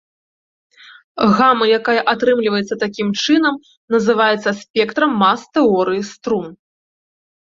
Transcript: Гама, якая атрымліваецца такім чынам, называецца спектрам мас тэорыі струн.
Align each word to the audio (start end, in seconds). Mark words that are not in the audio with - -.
Гама, 1.39 1.65
якая 1.79 1.97
атрымліваецца 2.13 2.75
такім 2.83 3.11
чынам, 3.25 3.55
называецца 3.95 4.49
спектрам 4.61 5.11
мас 5.25 5.39
тэорыі 5.59 6.01
струн. 6.13 6.49